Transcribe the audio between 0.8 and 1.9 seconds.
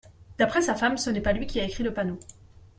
ce n’est pas lui qui a écrit